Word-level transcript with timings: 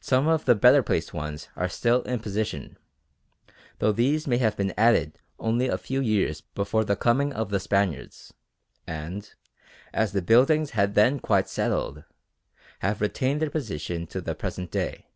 Some 0.00 0.26
of 0.26 0.44
the 0.44 0.56
better 0.56 0.82
placed 0.82 1.14
ones 1.14 1.50
are 1.54 1.68
still 1.68 2.02
in 2.02 2.18
position, 2.18 2.76
though 3.78 3.92
these 3.92 4.26
may 4.26 4.38
have 4.38 4.56
been 4.56 4.74
added 4.76 5.20
only 5.38 5.68
a 5.68 5.78
few 5.78 6.00
years 6.00 6.40
before 6.40 6.84
the 6.84 6.96
coming 6.96 7.32
of 7.32 7.50
the 7.50 7.60
Spaniards, 7.60 8.34
and, 8.88 9.32
as 9.94 10.10
the 10.10 10.20
buildings 10.20 10.70
had 10.70 10.96
then 10.96 11.20
quite 11.20 11.48
"settled," 11.48 12.02
have 12.80 13.00
retained 13.00 13.40
their 13.40 13.48
position 13.48 14.08
to 14.08 14.20
the 14.20 14.34
present 14.34 14.72
day. 14.72 15.06